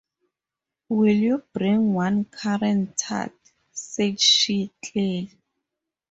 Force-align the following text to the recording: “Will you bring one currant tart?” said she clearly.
“Will 0.89 1.13
you 1.15 1.43
bring 1.53 1.93
one 1.93 2.25
currant 2.25 2.97
tart?” 2.97 3.35
said 3.71 4.19
she 4.19 4.71
clearly. 4.83 5.37